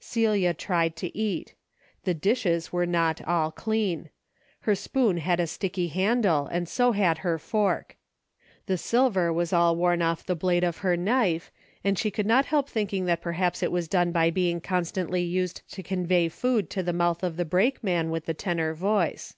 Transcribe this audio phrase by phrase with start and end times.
[0.00, 1.54] Celia tried to eat.
[2.04, 4.08] The dishes were not all clean.
[4.60, 7.98] Her spoon had a sticky handle and so had her fork.
[8.64, 11.52] The silver was all worn off the blade of her knife,
[11.84, 15.60] and she could not help thinking that perhaps it was done by being constantly used
[15.72, 19.36] to convey food to the mouth of the brakeman with the tenor voice.